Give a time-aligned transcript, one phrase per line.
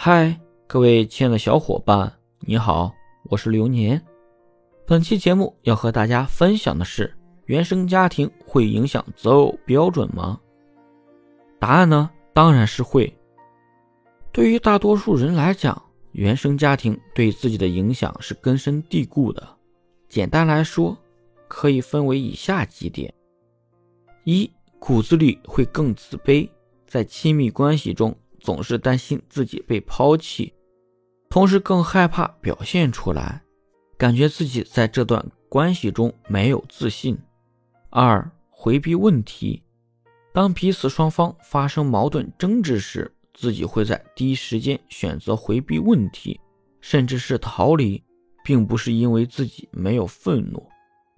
[0.00, 4.00] 嗨，各位亲爱的小伙伴，你好，我是流年。
[4.86, 7.12] 本期节目要和大家分享的是：
[7.46, 10.38] 原生家庭会影响择偶标准吗？
[11.58, 13.12] 答案呢，当然是会。
[14.30, 15.82] 对于大多数人来讲，
[16.12, 19.44] 原生家庭对自己的影响是根深蒂固的。
[20.08, 20.96] 简单来说，
[21.48, 23.12] 可以分为以下几点：
[24.22, 26.48] 一，骨子里会更自卑，
[26.86, 28.16] 在亲密关系中。
[28.48, 30.54] 总是担心自己被抛弃，
[31.28, 33.42] 同时更害怕表现出来，
[33.98, 37.18] 感觉自己在这段关系中没有自信。
[37.90, 39.62] 二、回避问题，
[40.32, 46.40] 当彼此双方发生矛盾争执时，自己会在第一时间选择回避问题，
[46.80, 48.02] 甚至是逃离，
[48.42, 50.66] 并不是因为自己没有愤怒、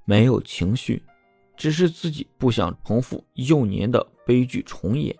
[0.05, 1.01] 没有情绪，
[1.57, 5.17] 只是自己不想重复幼年的悲剧重演。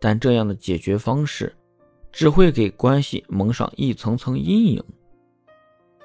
[0.00, 1.54] 但这样的解决方式，
[2.12, 4.82] 只会给关系蒙上一层层阴影。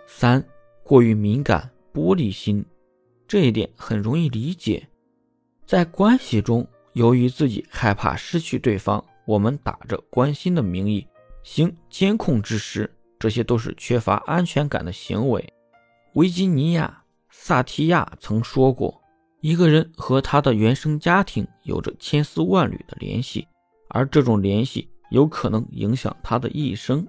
[0.07, 0.43] 三、
[0.83, 2.65] 过于敏感、玻璃心，
[3.27, 4.87] 这一点很容易理解。
[5.65, 11.07] 在关系中，由于自己害怕失去对方，我们打着关心的名义
[11.43, 15.53] 行监控之实，这些都是缺乏安全感的行为。
[16.13, 19.01] 维吉尼亚·萨提亚曾说过
[19.41, 23.47] ：“一个人和他的原生家庭有着千丝万缕的联系。”
[23.93, 27.07] 而这种联系有可能影响他的一生。